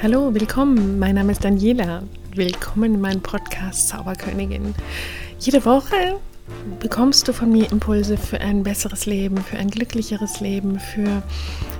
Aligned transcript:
Hallo, 0.00 0.32
willkommen. 0.32 1.00
Mein 1.00 1.16
Name 1.16 1.32
ist 1.32 1.42
Daniela. 1.42 2.04
Willkommen 2.32 2.94
in 2.94 3.00
meinem 3.00 3.20
Podcast 3.20 3.88
Zauberkönigin. 3.88 4.72
Jede 5.40 5.64
Woche 5.64 6.20
bekommst 6.78 7.26
du 7.26 7.32
von 7.32 7.50
mir 7.50 7.68
Impulse 7.72 8.16
für 8.16 8.40
ein 8.40 8.62
besseres 8.62 9.06
Leben, 9.06 9.38
für 9.38 9.58
ein 9.58 9.68
glücklicheres 9.70 10.38
Leben, 10.38 10.78
für 10.78 11.20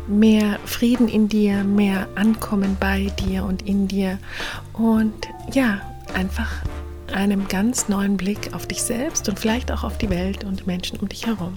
mehr 0.08 0.58
Frieden 0.64 1.06
in 1.06 1.28
dir, 1.28 1.62
mehr 1.62 2.08
Ankommen 2.16 2.76
bei 2.80 3.06
dir 3.24 3.44
und 3.44 3.62
in 3.68 3.86
dir 3.86 4.18
und 4.72 5.28
ja, 5.52 5.80
einfach 6.12 6.50
einem 7.12 7.46
ganz 7.46 7.88
neuen 7.88 8.16
Blick 8.16 8.52
auf 8.52 8.66
dich 8.66 8.82
selbst 8.82 9.28
und 9.28 9.38
vielleicht 9.38 9.70
auch 9.70 9.84
auf 9.84 9.96
die 9.96 10.10
Welt 10.10 10.42
und 10.42 10.66
Menschen 10.66 10.98
um 10.98 11.08
dich 11.08 11.24
herum. 11.24 11.56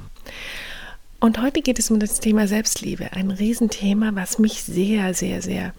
Und 1.22 1.40
heute 1.40 1.62
geht 1.62 1.78
es 1.78 1.92
um 1.92 2.00
das 2.00 2.20
Thema 2.20 2.48
Selbstliebe, 2.48 3.14
ein 3.14 3.30
Riesenthema, 3.30 4.16
was 4.16 4.40
mich 4.40 4.64
sehr, 4.64 5.14
sehr, 5.14 5.44
sehr, 5.44 5.72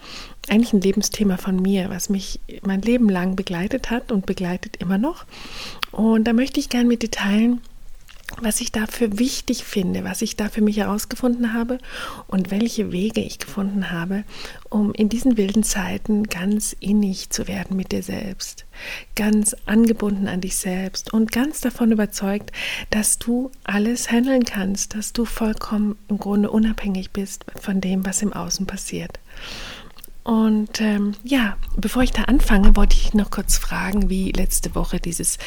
eigentlich 0.49 0.73
ein 0.73 0.81
Lebensthema 0.81 1.37
von 1.37 1.57
mir, 1.57 1.91
was 1.91 2.09
mich 2.09 2.39
mein 2.63 2.81
Leben 2.81 3.09
lang 3.09 3.35
begleitet 3.35 3.91
hat 3.91 4.13
und 4.13 4.25
begleitet 4.25 4.77
immer 4.77 4.99
noch. 4.99 5.25
Und 5.91 6.29
da 6.29 6.33
möchte 6.33 6.61
ich 6.61 6.69
gerne 6.69 6.87
mit 6.87 7.03
dir 7.03 7.11
teilen, 7.11 7.61
was 8.41 8.61
ich 8.61 8.73
dafür 8.73 9.19
wichtig 9.19 9.65
finde, 9.65 10.05
was 10.05 10.23
ich 10.23 10.37
da 10.37 10.49
für 10.49 10.63
mich 10.63 10.79
herausgefunden 10.79 11.53
habe 11.53 11.79
und 12.27 12.51
welche 12.51 12.93
Wege 12.93 13.21
ich 13.21 13.39
gefunden 13.39 13.91
habe, 13.91 14.25
um 14.69 14.93
in 14.95 15.09
diesen 15.09 15.37
wilden 15.37 15.63
Zeiten 15.63 16.25
ganz 16.25 16.75
innig 16.81 17.31
zu 17.31 17.49
werden 17.49 17.77
mit 17.77 17.93
dir 17.93 18.03
selbst, 18.03 18.65
ganz 19.15 19.55
angebunden 19.67 20.29
an 20.29 20.41
dich 20.41 20.57
selbst 20.57 21.13
und 21.13 21.33
ganz 21.33 21.61
davon 21.61 21.93
überzeugt, 21.93 22.53
dass 22.91 23.19
du 23.19 23.51
alles 23.65 24.11
handeln 24.11 24.45
kannst, 24.45 24.95
dass 24.95 25.13
du 25.13 25.25
vollkommen 25.25 25.97
im 26.09 26.19
Grunde 26.19 26.51
unabhängig 26.51 27.11
bist 27.11 27.45
von 27.61 27.81
dem, 27.81 28.05
was 28.07 28.23
im 28.23 28.33
Außen 28.33 28.67
passiert. 28.67 29.19
Und 30.25 30.81
ähm, 30.81 31.15
ja, 31.25 31.57
bevor 31.77 32.03
ich 32.03 32.13
da 32.13 32.23
anfange, 32.23 32.77
wollte 32.77 32.97
ich 32.97 33.13
noch 33.13 33.31
kurz 33.31 33.59
fragen, 33.59 34.09
wie 34.09 34.31
letzte 34.31 34.77
Woche 34.77 35.01
dieses 35.01 35.39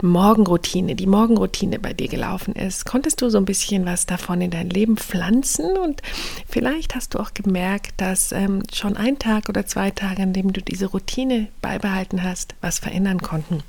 Morgenroutine, 0.00 0.94
die 0.94 1.06
Morgenroutine 1.06 1.78
bei 1.78 1.92
dir 1.92 2.08
gelaufen 2.08 2.54
ist. 2.54 2.86
Konntest 2.86 3.20
du 3.20 3.28
so 3.28 3.36
ein 3.36 3.44
bisschen 3.44 3.84
was 3.84 4.06
davon 4.06 4.40
in 4.40 4.50
dein 4.50 4.70
Leben 4.70 4.96
pflanzen? 4.96 5.76
Und 5.76 6.00
vielleicht 6.48 6.94
hast 6.94 7.14
du 7.14 7.18
auch 7.18 7.34
gemerkt, 7.34 8.00
dass 8.00 8.32
ähm, 8.32 8.62
schon 8.72 8.96
ein 8.96 9.18
Tag 9.18 9.50
oder 9.50 9.66
zwei 9.66 9.90
Tage, 9.90 10.22
an 10.22 10.32
dem 10.32 10.54
du 10.54 10.62
diese 10.62 10.86
Routine 10.86 11.48
beibehalten 11.60 12.22
hast, 12.22 12.54
was 12.62 12.78
verändern 12.78 13.20
konnten. 13.20 13.62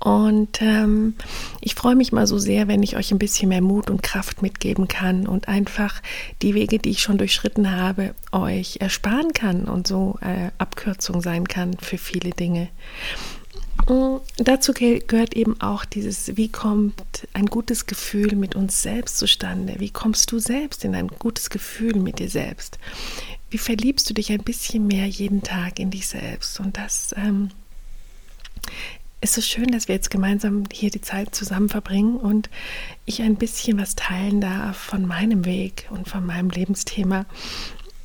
Und 0.00 0.62
ähm, 0.62 1.14
ich 1.60 1.74
freue 1.74 1.94
mich 1.94 2.10
mal 2.10 2.26
so 2.26 2.38
sehr, 2.38 2.68
wenn 2.68 2.82
ich 2.82 2.96
euch 2.96 3.12
ein 3.12 3.18
bisschen 3.18 3.50
mehr 3.50 3.60
Mut 3.60 3.90
und 3.90 4.02
Kraft 4.02 4.40
mitgeben 4.40 4.88
kann 4.88 5.26
und 5.26 5.46
einfach 5.46 6.00
die 6.40 6.54
Wege, 6.54 6.78
die 6.78 6.88
ich 6.90 7.02
schon 7.02 7.18
durchschritten 7.18 7.70
habe, 7.70 8.14
euch 8.32 8.78
ersparen 8.80 9.34
kann 9.34 9.64
und 9.64 9.86
so 9.86 10.18
äh, 10.22 10.50
Abkürzung 10.56 11.20
sein 11.20 11.46
kann 11.46 11.76
für 11.78 11.98
viele 11.98 12.30
Dinge. 12.30 12.68
Und 13.86 14.22
dazu 14.36 14.72
gehört 14.72 15.34
eben 15.34 15.60
auch 15.60 15.84
dieses, 15.84 16.36
wie 16.36 16.48
kommt 16.48 17.28
ein 17.34 17.46
gutes 17.46 17.86
Gefühl 17.86 18.36
mit 18.36 18.54
uns 18.54 18.82
selbst 18.82 19.18
zustande? 19.18 19.74
Wie 19.78 19.90
kommst 19.90 20.32
du 20.32 20.38
selbst 20.38 20.84
in 20.84 20.94
ein 20.94 21.08
gutes 21.08 21.50
Gefühl 21.50 21.96
mit 21.96 22.20
dir 22.20 22.30
selbst? 22.30 22.78
Wie 23.50 23.58
verliebst 23.58 24.08
du 24.08 24.14
dich 24.14 24.32
ein 24.32 24.44
bisschen 24.44 24.86
mehr 24.86 25.06
jeden 25.06 25.42
Tag 25.42 25.78
in 25.78 25.90
dich 25.90 26.08
selbst? 26.08 26.60
Und 26.60 26.78
das 26.78 27.14
ähm, 27.16 27.50
ist 29.20 29.34
so 29.34 29.40
schön, 29.40 29.66
dass 29.66 29.88
wir 29.88 29.94
jetzt 29.94 30.10
gemeinsam 30.10 30.64
hier 30.72 30.90
die 30.90 31.02
Zeit 31.02 31.34
zusammen 31.34 31.68
verbringen 31.68 32.16
und 32.16 32.48
ich 33.04 33.22
ein 33.22 33.36
bisschen 33.36 33.78
was 33.78 33.94
teilen 33.94 34.40
darf 34.40 34.76
von 34.76 35.06
meinem 35.06 35.44
Weg 35.44 35.88
und 35.90 36.08
von 36.08 36.24
meinem 36.24 36.50
Lebensthema, 36.50 37.26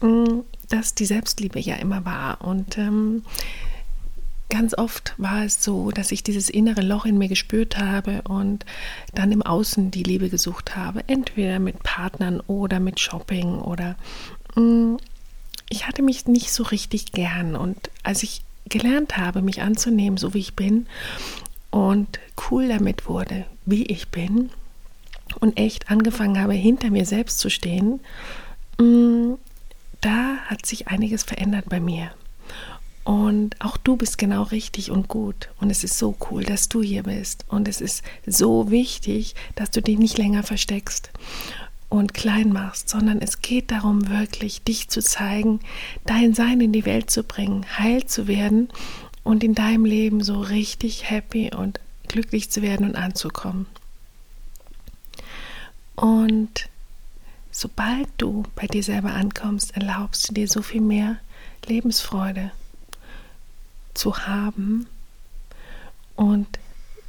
mm, 0.02 0.42
dass 0.70 0.94
die 0.94 1.06
Selbstliebe 1.06 1.60
ja 1.60 1.76
immer 1.76 2.04
war. 2.04 2.42
Und 2.42 2.78
ähm, 2.78 3.24
ganz 4.50 4.78
oft 4.78 5.14
war 5.18 5.46
es 5.46 5.64
so, 5.64 5.92
dass 5.92 6.12
ich 6.12 6.22
dieses 6.22 6.50
innere 6.50 6.82
Loch 6.82 7.06
in 7.06 7.18
mir 7.18 7.30
gespürt 7.30 7.78
habe 7.78 8.22
und 8.24 8.66
dann 9.14 9.32
im 9.32 9.42
Außen 9.42 9.92
die 9.92 10.04
Liebe 10.04 10.30
gesucht 10.30 10.76
habe, 10.76 11.08
entweder 11.08 11.60
mit 11.60 11.82
Partnern 11.82 12.42
oder 12.42 12.82
mit 12.82 13.00
Shopping 13.00 13.60
oder 13.60 13.96
mh, 14.56 14.62
mm, 14.62 14.98
ich 15.68 15.88
hatte 15.88 16.04
mich 16.04 16.28
nicht 16.28 16.52
so 16.52 16.62
richtig 16.62 17.12
gern 17.12 17.56
und 17.56 17.90
als 18.04 18.22
ich 18.22 18.45
gelernt 18.70 19.18
habe, 19.18 19.42
mich 19.42 19.62
anzunehmen, 19.62 20.18
so 20.18 20.34
wie 20.34 20.40
ich 20.40 20.56
bin 20.56 20.88
und 21.70 22.20
cool 22.50 22.68
damit 22.68 23.08
wurde, 23.08 23.46
wie 23.66 23.84
ich 23.84 24.10
bin 24.10 24.50
und 25.40 25.60
echt 25.60 25.90
angefangen 25.90 26.40
habe, 26.42 26.54
hinter 26.54 26.90
mir 26.90 27.06
selbst 27.06 27.40
zu 27.40 27.50
stehen, 27.50 28.00
mm, 28.80 29.34
da 30.02 30.38
hat 30.46 30.66
sich 30.66 30.88
einiges 30.88 31.24
verändert 31.24 31.66
bei 31.70 31.80
mir. 31.80 32.12
Und 33.04 33.62
auch 33.62 33.78
du 33.78 33.98
bist 33.98 34.18
genau 34.18 34.44
richtig 34.44 34.90
und 34.90 35.08
gut. 35.08 35.50
Und 35.60 35.70
es 35.70 35.84
ist 35.84 36.00
so 36.00 36.16
cool, 36.30 36.44
dass 36.44 36.70
du 36.70 36.82
hier 36.82 37.04
bist. 37.04 37.46
Und 37.50 37.68
es 37.68 37.80
ist 37.80 38.04
so 38.26 38.72
wichtig, 38.72 39.36
dass 39.54 39.70
du 39.70 39.82
dich 39.82 40.00
nicht 40.00 40.18
länger 40.18 40.42
versteckst 40.42 41.12
und 41.90 42.14
klein 42.14 42.52
machst, 42.52 42.90
sondern 42.90 43.22
es 43.22 43.42
geht 43.42 43.72
darum, 43.72 44.10
wirklich 44.10 44.64
dich 44.64 44.90
zu 44.90 45.02
zeigen, 45.02 45.60
dein 46.06 46.34
Sein 46.34 46.62
in 46.62 46.72
die 46.72 46.86
Welt 46.86 47.10
zu 47.10 47.24
bringen, 47.24 47.66
heil 47.78 48.06
zu 48.06 48.28
werden 48.28 48.70
und 49.24 49.44
in 49.44 49.56
deinem 49.56 49.86
Leben 49.86 50.24
so 50.24 50.42
richtig 50.42 51.10
happy 51.10 51.52
und 51.56 51.80
glücklich 52.08 52.50
zu 52.50 52.62
werden 52.62 52.88
und 52.88 52.96
anzukommen. 52.96 53.68
Und 55.96 56.70
sobald 57.52 58.08
du 58.18 58.44
bei 58.56 58.68
dir 58.68 58.84
selber 58.84 59.14
ankommst, 59.14 59.76
erlaubst 59.76 60.30
du 60.30 60.34
dir 60.34 60.48
so 60.48 60.62
viel 60.62 60.82
mehr 60.82 61.18
Lebensfreude 61.68 62.52
zu 63.94 64.28
haben 64.28 64.88
und 66.16 66.48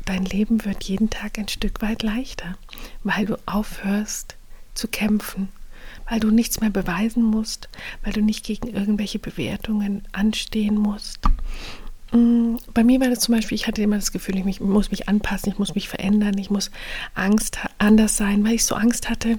dein 0.05 0.25
Leben 0.25 0.65
wird 0.65 0.85
jeden 0.85 1.11
Tag 1.11 1.39
ein 1.39 1.49
Stück 1.49 1.83
weit 1.83 2.03
leichter, 2.03 2.57
weil 3.03 3.27
du 3.27 3.37
aufhörst, 3.47 4.37
zu 4.77 4.89
kämpfen, 4.89 5.49
weil 6.09 6.21
du 6.21 6.31
nichts 6.31 6.61
mehr 6.61 6.71
beweisen 6.71 7.23
musst, 7.23 7.69
weil 8.05 8.13
du 8.13 8.21
nicht 8.21 8.45
gegen 8.45 8.69
irgendwelche 8.69 9.19
Bewertungen 9.19 10.03
anstehen 10.13 10.77
musst. 10.77 11.21
Mm, 12.13 12.57
bei 12.73 12.85
mir 12.85 13.01
war 13.01 13.11
das 13.11 13.21
zum 13.21 13.35
Beispiel, 13.35 13.57
ich 13.57 13.67
hatte 13.67 13.83
immer 13.83 13.97
das 13.97 14.13
Gefühl, 14.13 14.37
ich 14.37 14.61
muss 14.61 14.91
mich 14.91 15.09
anpassen, 15.09 15.53
ich 15.53 15.59
muss 15.59 15.75
mich 15.75 15.89
verändern, 15.89 16.39
ich 16.39 16.51
muss 16.51 16.71
Angst 17.15 17.59
anders 17.79 18.17
sein, 18.17 18.45
weil 18.45 18.55
ich 18.55 18.65
so 18.65 18.75
Angst 18.75 19.11
hatte, 19.11 19.39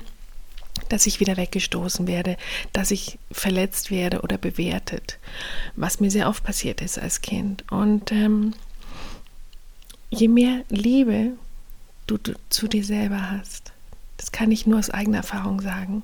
dass 0.90 1.08
ich 1.08 1.20
wieder 1.20 1.38
weggestoßen 1.38 2.08
werde, 2.08 2.38
dass 2.74 2.92
ich 2.92 3.18
verletzt 3.32 3.92
werde 3.92 4.22
oder 4.22 4.38
bewertet, 4.38 5.18
was 5.76 6.00
mir 6.00 6.12
sehr 6.12 6.30
oft 6.30 6.44
passiert 6.44 6.82
ist 6.82 7.00
als 7.00 7.22
Kind. 7.22 7.64
Und 7.72 8.12
ähm, 8.12 8.54
je 10.10 10.28
mehr 10.28 10.64
Liebe 10.70 11.32
du, 12.06 12.18
du 12.18 12.34
zu 12.50 12.68
dir 12.68 12.84
selber 12.84 13.32
hast, 13.32 13.74
das 14.18 14.32
kann 14.32 14.52
ich 14.52 14.68
nur 14.68 14.80
aus 14.80 14.90
eigener 14.90 15.18
Erfahrung 15.18 15.62
sagen, 15.62 16.04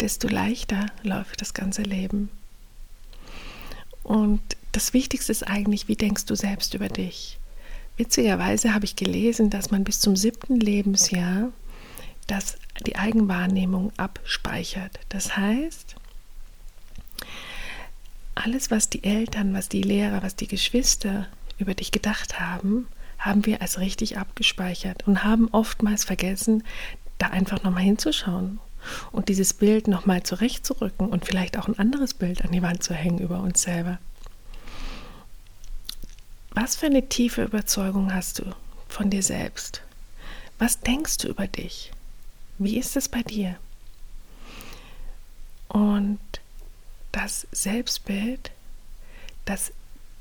desto 0.00 0.28
leichter 0.28 0.86
läuft 1.02 1.40
das 1.40 1.54
ganze 1.54 1.82
Leben. 1.82 2.28
Und 4.02 4.40
das 4.72 4.92
Wichtigste 4.92 5.32
ist 5.32 5.46
eigentlich, 5.46 5.88
wie 5.88 5.96
denkst 5.96 6.26
du 6.26 6.34
selbst 6.34 6.74
über 6.74 6.88
dich? 6.88 7.38
Witzigerweise 7.96 8.74
habe 8.74 8.84
ich 8.84 8.96
gelesen, 8.96 9.50
dass 9.50 9.70
man 9.70 9.84
bis 9.84 10.00
zum 10.00 10.14
siebten 10.14 10.60
Lebensjahr 10.60 11.52
das, 12.26 12.56
die 12.86 12.96
Eigenwahrnehmung 12.96 13.92
abspeichert. 13.96 15.00
Das 15.08 15.36
heißt, 15.36 15.96
alles, 18.36 18.70
was 18.70 18.88
die 18.88 19.02
Eltern, 19.02 19.52
was 19.52 19.68
die 19.68 19.82
Lehrer, 19.82 20.22
was 20.22 20.36
die 20.36 20.46
Geschwister 20.46 21.26
über 21.58 21.74
dich 21.74 21.90
gedacht 21.90 22.38
haben, 22.38 22.86
haben 23.18 23.46
wir 23.46 23.60
als 23.62 23.78
richtig 23.78 24.18
abgespeichert 24.18 25.06
und 25.06 25.24
haben 25.24 25.48
oftmals 25.52 26.04
vergessen, 26.04 26.62
da 27.18 27.28
einfach 27.28 27.62
nochmal 27.62 27.82
hinzuschauen 27.82 28.60
und 29.12 29.28
dieses 29.28 29.54
Bild 29.54 29.88
nochmal 29.88 30.22
zurechtzurücken 30.22 31.08
und 31.08 31.24
vielleicht 31.24 31.58
auch 31.58 31.68
ein 31.68 31.78
anderes 31.78 32.14
Bild 32.14 32.44
an 32.44 32.52
die 32.52 32.62
Wand 32.62 32.82
zu 32.82 32.94
hängen 32.94 33.18
über 33.18 33.40
uns 33.40 33.62
selber. 33.62 33.98
Was 36.50 36.76
für 36.76 36.86
eine 36.86 37.08
tiefe 37.08 37.44
Überzeugung 37.44 38.14
hast 38.14 38.38
du 38.38 38.44
von 38.88 39.10
dir 39.10 39.22
selbst? 39.22 39.82
Was 40.58 40.80
denkst 40.80 41.18
du 41.18 41.28
über 41.28 41.46
dich? 41.46 41.92
Wie 42.58 42.78
ist 42.78 42.96
es 42.96 43.08
bei 43.08 43.22
dir? 43.22 43.56
Und 45.68 46.18
das 47.12 47.46
Selbstbild, 47.52 48.50
das 49.44 49.72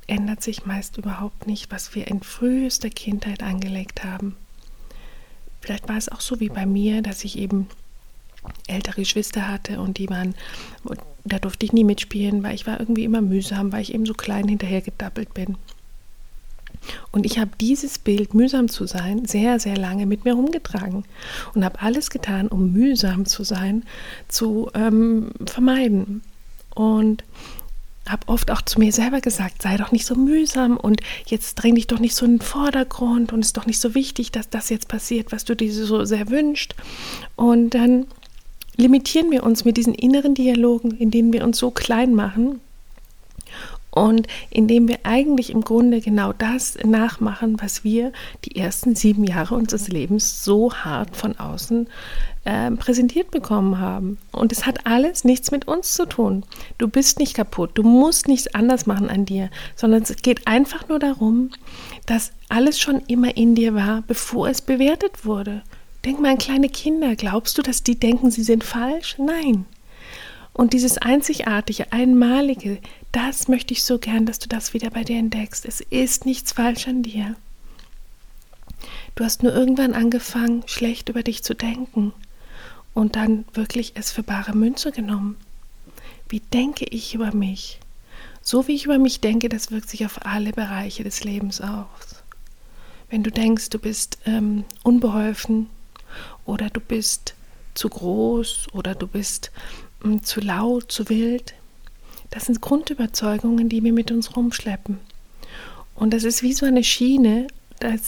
ändert 0.08 0.42
sich 0.42 0.66
meist 0.66 0.98
überhaupt 0.98 1.48
nicht, 1.48 1.72
was 1.72 1.94
wir 1.94 2.08
in 2.08 2.22
frühester 2.22 2.90
Kindheit 2.90 3.44
angelegt 3.44 4.04
haben. 4.04 4.36
Vielleicht 5.62 5.90
war 5.90 5.98
es 5.98 6.10
auch 6.10 6.22
so 6.22 6.40
wie 6.40 6.50
bei 6.50 6.66
mir, 6.66 7.02
dass 7.02 7.24
ich 7.26 7.38
eben 7.38 7.68
ältere 8.68 9.02
Geschwister 9.02 9.48
hatte 9.48 9.82
und 9.82 9.98
die 9.98 10.10
waren, 10.10 10.36
da 11.26 11.40
durfte 11.40 11.66
ich 11.66 11.74
nie 11.74 11.84
mitspielen, 11.84 12.42
weil 12.44 12.56
ich 12.56 12.66
war 12.66 12.80
irgendwie 12.80 13.04
immer 13.04 13.22
mühsam, 13.22 13.72
weil 13.72 13.82
ich 13.82 13.94
eben 13.94 14.06
so 14.06 14.14
klein 14.14 14.48
hinterhergedappelt 14.48 15.34
bin. 15.34 15.58
Und 17.12 17.26
ich 17.26 17.40
habe 17.40 17.52
dieses 17.60 18.00
Bild, 18.00 18.34
mühsam 18.34 18.70
zu 18.70 18.86
sein, 18.86 19.26
sehr, 19.26 19.60
sehr 19.60 19.76
lange 19.76 20.06
mit 20.06 20.24
mir 20.24 20.34
rumgetragen 20.34 21.04
und 21.54 21.66
habe 21.66 21.82
alles 21.82 22.10
getan, 22.10 22.48
um 22.48 22.72
mühsam 22.72 23.26
zu 23.26 23.44
sein, 23.44 23.84
zu 24.28 24.70
ähm, 24.74 25.32
vermeiden. 25.46 26.22
und 26.76 27.24
habe 28.12 28.28
oft 28.28 28.52
auch 28.52 28.62
zu 28.62 28.80
mir 28.80 28.92
selber 28.92 29.22
gesagt, 29.22 29.62
sei 29.62 29.78
doch 29.78 29.92
nicht 29.92 30.06
so 30.06 30.16
mühsam 30.16 30.78
und 30.78 31.02
jetzt 31.26 31.56
dräng 31.56 31.76
dich 31.76 31.88
doch 31.88 32.00
nicht 32.00 32.16
so 32.16 32.26
in 32.26 32.36
den 32.38 32.42
Vordergrund 32.42 33.34
und 33.34 33.40
es 33.40 33.48
ist 33.48 33.58
doch 33.58 33.66
nicht 33.66 33.80
so 33.80 33.96
wichtig, 33.96 34.32
dass 34.32 34.50
das 34.50 34.70
jetzt 34.70 34.88
passiert, 34.88 35.32
was 35.32 35.46
du 35.46 35.56
dir 35.56 35.72
so 35.74 36.06
sehr 36.06 36.30
wünschst. 36.30 36.76
Und 37.36 37.72
dann 37.72 38.08
limitieren 38.76 39.32
wir 39.32 39.44
uns 39.44 39.66
mit 39.66 39.78
diesen 39.78 39.94
inneren 39.94 40.36
Dialogen, 40.36 40.92
in 40.92 41.12
denen 41.12 41.34
wir 41.34 41.44
uns 41.44 41.58
so 41.58 41.72
klein 41.72 42.14
machen 42.14 42.62
und 43.98 44.28
indem 44.50 44.88
wir 44.88 45.00
eigentlich 45.04 45.50
im 45.50 45.62
Grunde 45.62 46.02
genau 46.02 46.34
das 46.34 46.78
nachmachen, 46.84 47.58
was 47.62 47.84
wir 47.84 48.12
die 48.46 48.56
ersten 48.56 48.96
sieben 48.96 49.24
Jahre 49.24 49.56
unseres 49.56 49.88
Lebens 49.88 50.44
so 50.44 50.74
hart 50.74 51.16
von 51.16 51.38
außen 51.40 51.88
äh, 52.46 52.72
präsentiert 52.72 53.32
bekommen 53.32 53.80
haben. 53.80 54.18
Und 54.32 54.52
es 54.52 54.66
hat 54.66 54.86
alles 54.86 55.24
nichts 55.24 55.52
mit 55.52 55.68
uns 55.68 55.94
zu 55.94 56.06
tun. 56.06 56.44
Du 56.78 56.88
bist 56.88 57.20
nicht 57.20 57.34
kaputt, 57.34 57.72
du 57.74 57.84
musst 57.84 58.28
nichts 58.28 58.54
anders 58.54 58.86
machen 58.86 59.10
an 59.10 59.26
dir, 59.26 59.50
sondern 59.76 60.04
es 60.04 60.16
geht 60.18 60.48
einfach 60.48 60.88
nur 60.88 61.00
darum, 61.00 61.50
dass 62.06 62.32
alles 62.50 62.80
schon 62.80 63.02
immer 63.08 63.36
in 63.36 63.56
dir 63.56 63.74
war, 63.74 64.04
bevor 64.08 64.48
es 64.48 64.62
bewertet 64.62 65.26
wurde. 65.26 65.64
Denk 66.06 66.22
mal 66.22 66.32
an 66.32 66.38
kleine 66.38 66.70
Kinder. 66.70 67.16
Glaubst 67.16 67.58
du, 67.58 67.62
dass 67.62 67.84
die 67.84 68.00
denken, 68.00 68.32
sie 68.32 68.44
sind 68.44 68.64
falsch? 68.64 69.16
Nein. 69.18 69.66
Und 70.58 70.74
dieses 70.74 70.98
einzigartige, 70.98 71.92
einmalige, 71.92 72.80
das 73.12 73.48
möchte 73.48 73.76
ich 73.76 73.84
so 73.84 74.00
gern, 74.00 74.26
dass 74.26 74.40
du 74.40 74.50
das 74.50 74.74
wieder 74.74 74.90
bei 74.90 75.04
dir 75.04 75.20
entdeckst. 75.20 75.66
Es 75.66 75.82
ist 75.82 76.26
nichts 76.26 76.52
falsch 76.52 76.88
an 76.88 77.04
dir. 77.04 77.36
Du 79.14 79.24
hast 79.24 79.44
nur 79.44 79.54
irgendwann 79.54 79.94
angefangen, 79.94 80.64
schlecht 80.66 81.10
über 81.10 81.22
dich 81.22 81.44
zu 81.44 81.54
denken 81.54 82.12
und 82.96 83.16
dann 83.16 83.46
wirklich 83.54 83.92
es 83.94 84.12
für 84.12 84.24
bare 84.24 84.56
Münze 84.56 84.92
genommen. 84.92 85.38
Wie 86.28 86.40
denke 86.40 86.86
ich 86.86 87.14
über 87.14 87.36
mich? 87.36 87.80
So 88.42 88.68
wie 88.68 88.74
ich 88.74 88.86
über 88.86 88.98
mich 88.98 89.22
denke, 89.22 89.50
das 89.50 89.70
wirkt 89.70 89.90
sich 89.90 90.08
auf 90.08 90.26
alle 90.26 90.54
Bereiche 90.54 91.04
des 91.04 91.24
Lebens 91.24 91.62
aus. 91.62 92.24
Wenn 93.12 93.22
du 93.22 93.30
denkst, 93.30 93.70
du 93.70 93.78
bist 93.78 94.18
ähm, 94.26 94.66
unbeholfen 94.82 95.70
oder 96.46 96.72
du 96.72 96.80
bist 96.80 97.36
zu 97.76 97.90
groß 97.90 98.70
oder 98.74 98.96
du 98.96 99.06
bist 99.06 99.52
zu 100.22 100.40
laut, 100.40 100.92
zu 100.92 101.10
wild, 101.10 101.54
das 102.30 102.46
sind 102.46 102.62
Grundüberzeugungen, 102.62 103.70
die 103.70 103.84
wir 103.84 103.94
mit 103.94 104.12
uns 104.12 104.36
rumschleppen. 104.36 105.00
Und 105.96 106.14
das 106.14 106.24
ist 106.24 106.44
wie 106.44 106.54
so 106.54 106.66
eine 106.66 106.84
Schiene, 106.84 107.48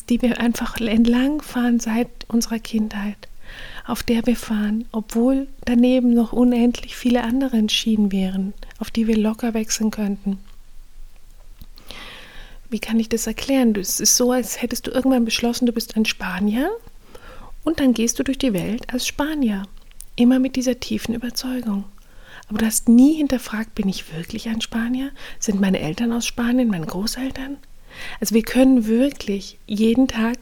die 0.09 0.21
wir 0.21 0.39
einfach 0.39 0.77
entlang 0.77 1.41
fahren 1.41 1.79
seit 1.79 2.09
unserer 2.27 2.59
Kindheit, 2.59 3.27
auf 3.85 4.03
der 4.03 4.25
wir 4.25 4.35
fahren, 4.35 4.85
obwohl 4.91 5.47
daneben 5.65 6.13
noch 6.13 6.33
unendlich 6.33 6.95
viele 6.95 7.23
andere 7.23 7.67
Schienen 7.69 8.11
wären, 8.11 8.53
auf 8.77 8.91
die 8.91 9.07
wir 9.07 9.17
locker 9.17 9.53
wechseln 9.53 9.91
könnten. 9.91 10.39
Wie 12.69 12.79
kann 12.79 12.99
ich 12.99 13.09
das 13.09 13.25
erklären? 13.25 13.75
Es 13.75 13.99
ist 13.99 14.15
so, 14.15 14.31
als 14.31 14.61
hättest 14.61 14.85
du 14.85 14.91
irgendwann 14.91 15.25
beschlossen, 15.25 15.65
du 15.65 15.71
bist 15.71 15.95
ein 15.95 16.05
Spanier 16.05 16.69
und 17.63 17.79
dann 17.79 17.93
gehst 17.95 18.19
du 18.19 18.23
durch 18.23 18.37
die 18.37 18.53
Welt 18.53 18.93
als 18.93 19.07
Spanier, 19.07 19.63
immer 20.19 20.39
mit 20.39 20.55
dieser 20.55 20.79
tiefen 20.79 21.15
Überzeugung. 21.15 21.85
Aber 22.49 22.59
du 22.59 22.65
hast 22.65 22.89
nie 22.89 23.15
hinterfragt, 23.15 23.75
bin 23.75 23.87
ich 23.87 24.13
wirklich 24.13 24.49
ein 24.49 24.61
Spanier? 24.61 25.11
Sind 25.39 25.61
meine 25.61 25.79
Eltern 25.79 26.11
aus 26.11 26.25
Spanien, 26.25 26.67
meine 26.67 26.85
Großeltern? 26.85 27.57
Also 28.19 28.35
wir 28.35 28.43
können 28.43 28.85
wirklich 28.85 29.59
jeden 29.65 30.07
Tag 30.07 30.37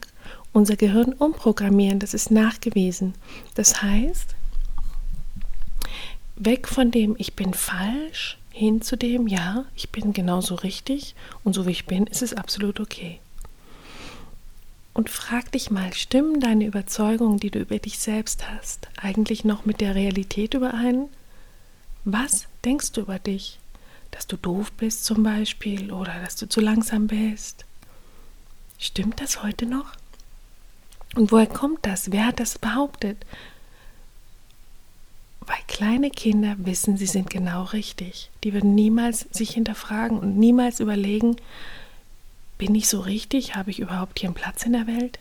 unser 0.52 0.76
Gehirn 0.76 1.14
umprogrammieren, 1.14 2.00
das 2.00 2.14
ist 2.14 2.32
nachgewiesen. 2.32 3.14
Das 3.56 3.82
heißt, 3.84 4.36
weg 6.36 6.68
von 6.68 6.92
dem 6.92 7.16
ich 7.20 7.36
bin 7.36 7.54
falsch, 7.54 8.38
hin 8.52 8.82
zu 8.82 8.98
dem 8.98 9.28
ja, 9.28 9.66
ich 9.76 9.90
bin 9.90 10.14
genauso 10.14 10.56
richtig 10.56 11.14
und 11.44 11.54
so 11.54 11.68
wie 11.68 11.72
ich 11.72 11.86
bin, 11.86 12.08
ist 12.08 12.24
es 12.24 12.34
absolut 12.34 12.80
okay. 12.80 13.20
Und 14.98 15.12
frag 15.12 15.52
dich 15.52 15.70
mal, 15.70 15.94
stimmen 15.94 16.40
deine 16.40 16.66
Überzeugungen, 16.66 17.38
die 17.38 17.52
du 17.52 17.60
über 17.60 17.78
dich 17.78 18.00
selbst 18.00 18.50
hast, 18.50 18.88
eigentlich 18.96 19.46
noch 19.46 19.64
mit 19.64 19.80
der 19.80 19.94
Realität 19.94 20.56
überein? 20.56 21.06
Was 22.04 22.48
denkst 22.66 22.94
du 22.94 23.02
über 23.02 23.20
dich? 23.20 23.60
Dass 24.10 24.26
du 24.26 24.38
doof 24.38 24.72
bist 24.72 25.06
zum 25.06 25.22
Beispiel 25.22 25.94
oder 25.94 26.20
dass 26.20 26.36
du 26.36 26.50
zu 26.50 26.62
langsam 26.62 27.06
bist? 27.06 27.64
Stimmt 28.80 29.22
das 29.22 29.44
heute 29.44 29.68
noch? 29.68 29.94
Und 31.16 31.32
woher 31.32 31.46
kommt 31.46 31.86
das? 31.86 32.12
Wer 32.12 32.26
hat 32.26 32.40
das 32.40 32.58
behauptet? 32.58 33.24
Weil 35.42 35.60
kleine 35.68 36.10
Kinder 36.10 36.56
wissen, 36.58 36.98
sie 36.98 37.06
sind 37.06 37.30
genau 37.30 37.66
richtig. 37.66 38.32
Die 38.44 38.52
würden 38.52 38.74
niemals 38.74 39.28
sich 39.30 39.52
hinterfragen 39.52 40.18
und 40.18 40.40
niemals 40.40 40.80
überlegen, 40.80 41.36
bin 42.58 42.76
ich 42.76 42.88
so 42.88 43.00
richtig? 43.00 43.56
Habe 43.56 43.72
ich 43.72 43.80
überhaupt 43.80 44.20
hier 44.20 44.30
einen 44.30 44.36
Platz 44.36 44.64
in 44.64 44.74
der 44.74 44.88
Welt? 44.88 45.20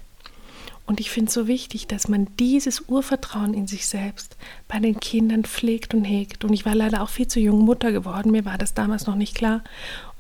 Und 0.87 1.01
ich 1.01 1.11
finde 1.11 1.29
es 1.29 1.35
so 1.35 1.49
wichtig, 1.49 1.89
dass 1.89 2.07
man 2.07 2.29
dieses 2.39 2.85
Urvertrauen 2.89 3.55
in 3.55 3.67
sich 3.67 3.87
selbst 3.87 4.37
bei 4.69 4.79
den 4.79 5.01
Kindern 5.01 5.43
pflegt 5.43 5.95
und 5.95 6.05
hegt. 6.05 6.45
Und 6.45 6.53
ich 6.53 6.65
war 6.65 6.77
leider 6.77 7.03
auch 7.03 7.09
viel 7.09 7.27
zu 7.27 7.41
jung 7.41 7.65
Mutter 7.65 7.91
geworden. 7.91 8.31
Mir 8.31 8.45
war 8.45 8.57
das 8.57 8.73
damals 8.73 9.07
noch 9.07 9.17
nicht 9.17 9.35
klar. 9.35 9.65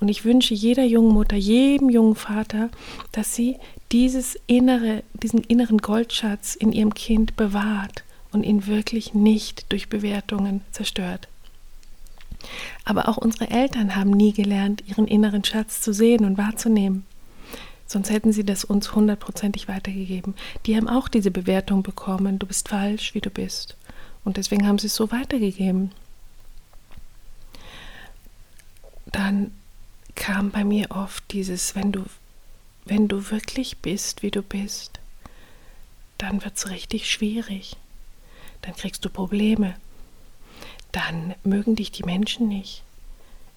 Und 0.00 0.08
ich 0.08 0.24
wünsche 0.24 0.54
jeder 0.54 0.82
jungen 0.82 1.14
Mutter, 1.14 1.36
jedem 1.36 1.88
jungen 1.88 2.16
Vater, 2.16 2.68
dass 3.12 3.34
sie 3.36 3.56
dieses 3.92 4.36
innere, 4.48 5.04
diesen 5.22 5.40
inneren 5.44 5.78
Goldschatz 5.78 6.56
in 6.56 6.72
ihrem 6.72 6.94
Kind 6.94 7.36
bewahrt 7.36 8.02
und 8.32 8.42
ihn 8.42 8.66
wirklich 8.66 9.14
nicht 9.14 9.66
durch 9.70 9.88
Bewertungen 9.88 10.62
zerstört. 10.72 11.28
Aber 12.84 13.08
auch 13.08 13.16
unsere 13.16 13.50
Eltern 13.50 13.96
haben 13.96 14.10
nie 14.10 14.32
gelernt, 14.32 14.84
ihren 14.86 15.08
inneren 15.08 15.44
Schatz 15.44 15.80
zu 15.80 15.92
sehen 15.92 16.24
und 16.24 16.38
wahrzunehmen. 16.38 17.04
Sonst 17.86 18.10
hätten 18.10 18.32
sie 18.32 18.44
das 18.44 18.64
uns 18.64 18.94
hundertprozentig 18.94 19.68
weitergegeben. 19.68 20.34
Die 20.66 20.76
haben 20.76 20.88
auch 20.88 21.08
diese 21.08 21.30
Bewertung 21.30 21.82
bekommen, 21.82 22.38
du 22.38 22.46
bist 22.46 22.68
falsch, 22.68 23.14
wie 23.14 23.20
du 23.20 23.30
bist. 23.30 23.76
Und 24.24 24.36
deswegen 24.36 24.66
haben 24.66 24.78
sie 24.78 24.88
es 24.88 24.96
so 24.96 25.12
weitergegeben. 25.12 25.92
Dann 29.06 29.52
kam 30.16 30.50
bei 30.50 30.64
mir 30.64 30.90
oft 30.90 31.22
dieses, 31.32 31.76
wenn 31.76 31.92
du, 31.92 32.04
wenn 32.84 33.06
du 33.06 33.30
wirklich 33.30 33.78
bist, 33.78 34.24
wie 34.24 34.32
du 34.32 34.42
bist, 34.42 34.98
dann 36.18 36.42
wird 36.42 36.56
es 36.56 36.70
richtig 36.70 37.08
schwierig. 37.08 37.76
Dann 38.62 38.74
kriegst 38.74 39.04
du 39.04 39.10
Probleme. 39.10 39.76
Dann 40.96 41.34
mögen 41.44 41.76
dich 41.76 41.92
die 41.92 42.04
Menschen 42.04 42.48
nicht, 42.48 42.82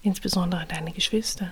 insbesondere 0.02 0.66
deine 0.66 0.92
Geschwister. 0.92 1.50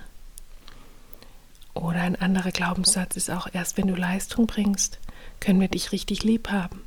Oder 1.72 2.02
ein 2.02 2.14
anderer 2.14 2.50
Glaubenssatz 2.50 3.16
ist 3.16 3.30
auch, 3.30 3.48
erst 3.50 3.78
wenn 3.78 3.86
du 3.86 3.94
Leistung 3.94 4.46
bringst, 4.46 4.98
können 5.40 5.62
wir 5.62 5.68
dich 5.68 5.90
richtig 5.90 6.24
lieb 6.24 6.50
haben. 6.50 6.82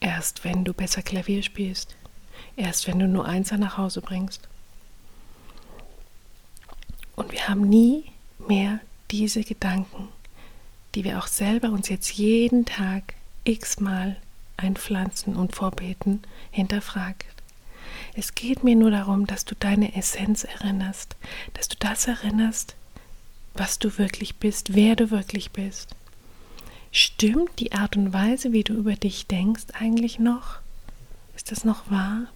Erst 0.00 0.42
wenn 0.42 0.64
du 0.64 0.74
besser 0.74 1.02
Klavier 1.02 1.44
spielst. 1.44 1.94
Erst 2.56 2.88
wenn 2.88 2.98
du 2.98 3.06
nur 3.06 3.24
Einser 3.24 3.56
nach 3.56 3.78
Hause 3.78 4.00
bringst. 4.00 4.48
Und 7.14 7.30
wir 7.30 7.46
haben 7.46 7.68
nie 7.68 8.10
mehr 8.48 8.80
diese 9.12 9.44
Gedanken, 9.44 10.08
die 10.96 11.04
wir 11.04 11.20
auch 11.20 11.28
selber 11.28 11.68
uns 11.68 11.88
jetzt 11.88 12.10
jeden 12.14 12.64
Tag 12.64 13.14
x-mal 13.44 14.16
einpflanzen 14.56 15.36
und 15.36 15.54
vorbeten, 15.54 16.20
hinterfragt. 16.50 17.33
Es 18.16 18.34
geht 18.34 18.62
mir 18.62 18.76
nur 18.76 18.92
darum, 18.92 19.26
dass 19.26 19.44
du 19.44 19.56
deine 19.56 19.96
Essenz 19.96 20.44
erinnerst, 20.44 21.16
dass 21.54 21.68
du 21.68 21.76
das 21.78 22.06
erinnerst, 22.06 22.76
was 23.54 23.78
du 23.78 23.98
wirklich 23.98 24.36
bist, 24.36 24.74
wer 24.74 24.94
du 24.94 25.10
wirklich 25.10 25.50
bist. 25.50 25.96
Stimmt 26.92 27.58
die 27.58 27.72
Art 27.72 27.96
und 27.96 28.12
Weise, 28.12 28.52
wie 28.52 28.62
du 28.62 28.74
über 28.74 28.94
dich 28.94 29.26
denkst, 29.26 29.64
eigentlich 29.72 30.20
noch? 30.20 30.60
Ist 31.34 31.50
das 31.50 31.64
noch 31.64 31.90
wahr? 31.90 32.26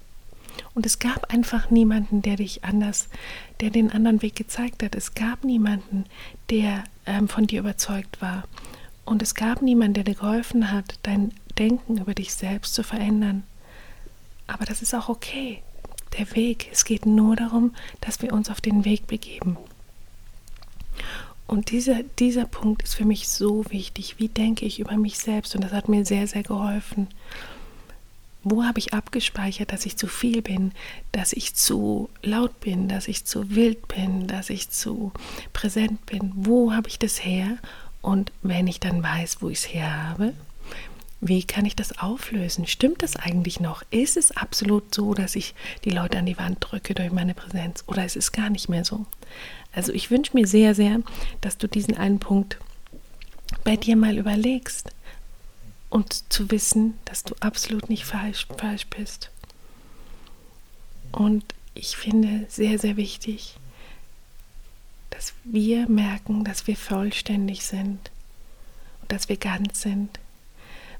Und 0.74 0.84
es 0.84 0.98
gab 0.98 1.32
einfach 1.32 1.70
niemanden, 1.70 2.22
der 2.22 2.34
dich 2.34 2.64
anders, 2.64 3.08
der 3.60 3.70
den 3.70 3.92
anderen 3.92 4.20
Weg 4.20 4.34
gezeigt 4.34 4.82
hat. 4.82 4.96
Es 4.96 5.14
gab 5.14 5.44
niemanden, 5.44 6.06
der 6.50 6.82
ähm, 7.06 7.28
von 7.28 7.46
dir 7.46 7.60
überzeugt 7.60 8.20
war. 8.20 8.42
Und 9.04 9.22
es 9.22 9.36
gab 9.36 9.62
niemanden, 9.62 9.94
der 9.94 10.04
dir 10.04 10.14
geholfen 10.16 10.72
hat, 10.72 10.98
dein 11.04 11.32
Denken 11.56 11.98
über 11.98 12.14
dich 12.14 12.34
selbst 12.34 12.74
zu 12.74 12.82
verändern. 12.82 13.44
Aber 14.48 14.64
das 14.64 14.82
ist 14.82 14.94
auch 14.94 15.08
okay. 15.08 15.62
Der 16.18 16.34
Weg, 16.34 16.68
es 16.72 16.84
geht 16.84 17.06
nur 17.06 17.36
darum, 17.36 17.74
dass 18.00 18.20
wir 18.22 18.32
uns 18.32 18.50
auf 18.50 18.60
den 18.60 18.84
Weg 18.84 19.06
begeben. 19.06 19.56
Und 21.46 21.70
dieser, 21.70 22.02
dieser 22.18 22.44
Punkt 22.44 22.82
ist 22.82 22.94
für 22.94 23.06
mich 23.06 23.28
so 23.28 23.64
wichtig. 23.70 24.16
Wie 24.18 24.28
denke 24.28 24.66
ich 24.66 24.80
über 24.80 24.96
mich 24.96 25.18
selbst? 25.18 25.54
Und 25.54 25.62
das 25.64 25.72
hat 25.72 25.88
mir 25.88 26.04
sehr, 26.04 26.26
sehr 26.26 26.42
geholfen. 26.42 27.08
Wo 28.44 28.64
habe 28.64 28.78
ich 28.78 28.92
abgespeichert, 28.92 29.72
dass 29.72 29.86
ich 29.86 29.96
zu 29.96 30.08
viel 30.08 30.42
bin, 30.42 30.72
dass 31.12 31.32
ich 31.32 31.54
zu 31.54 32.10
laut 32.22 32.60
bin, 32.60 32.88
dass 32.88 33.08
ich 33.08 33.24
zu 33.24 33.54
wild 33.54 33.88
bin, 33.88 34.26
dass 34.26 34.50
ich 34.50 34.70
zu 34.70 35.12
präsent 35.52 36.04
bin? 36.06 36.32
Wo 36.34 36.72
habe 36.72 36.88
ich 36.88 36.98
das 36.98 37.24
her? 37.24 37.58
Und 38.02 38.30
wenn 38.42 38.66
ich 38.66 38.80
dann 38.80 39.02
weiß, 39.02 39.38
wo 39.40 39.48
ich 39.48 39.58
es 39.58 39.72
her 39.72 40.08
habe, 40.08 40.34
Wie 41.20 41.42
kann 41.42 41.64
ich 41.64 41.74
das 41.74 41.98
auflösen? 41.98 42.66
Stimmt 42.66 43.02
das 43.02 43.16
eigentlich 43.16 43.58
noch? 43.58 43.82
Ist 43.90 44.16
es 44.16 44.30
absolut 44.36 44.94
so, 44.94 45.14
dass 45.14 45.34
ich 45.34 45.54
die 45.84 45.90
Leute 45.90 46.18
an 46.18 46.26
die 46.26 46.38
Wand 46.38 46.58
drücke 46.60 46.94
durch 46.94 47.10
meine 47.10 47.34
Präsenz? 47.34 47.82
Oder 47.86 48.04
ist 48.04 48.16
es 48.16 48.30
gar 48.30 48.50
nicht 48.50 48.68
mehr 48.68 48.84
so? 48.84 49.04
Also 49.72 49.92
ich 49.92 50.10
wünsche 50.10 50.36
mir 50.36 50.46
sehr, 50.46 50.74
sehr, 50.74 51.00
dass 51.40 51.58
du 51.58 51.66
diesen 51.66 51.96
einen 51.96 52.20
Punkt 52.20 52.58
bei 53.64 53.76
dir 53.76 53.96
mal 53.96 54.16
überlegst 54.16 54.90
und 55.90 56.32
zu 56.32 56.50
wissen, 56.50 56.98
dass 57.04 57.24
du 57.24 57.34
absolut 57.40 57.88
nicht 57.88 58.04
falsch, 58.04 58.46
falsch 58.56 58.86
bist. 58.86 59.30
Und 61.10 61.44
ich 61.74 61.96
finde 61.96 62.46
sehr, 62.48 62.78
sehr 62.78 62.96
wichtig, 62.96 63.56
dass 65.10 65.32
wir 65.42 65.88
merken, 65.88 66.44
dass 66.44 66.66
wir 66.66 66.76
vollständig 66.76 67.64
sind 67.64 68.10
und 69.00 69.10
dass 69.10 69.28
wir 69.28 69.36
ganz 69.36 69.80
sind 69.80 70.20